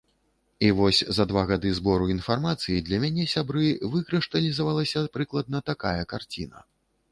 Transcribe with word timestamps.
І 0.59 0.67
вось 0.77 1.01
за 1.17 1.23
два 1.31 1.43
гады 1.51 1.73
збору 1.79 2.07
інфармацыі 2.13 2.79
для 2.89 3.01
мяне, 3.05 3.27
сябры, 3.35 3.67
выкрышталізавалася 3.93 5.07
прыкладна 5.19 5.65
такая 5.71 5.97
карціна. 6.17 6.69